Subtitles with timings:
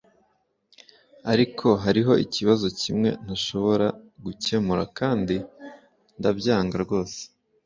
[1.31, 3.87] ariko hariho ikibazo kimwe ntashobora
[4.23, 5.35] gukemura, kandi
[6.19, 7.19] ndabyanga rwose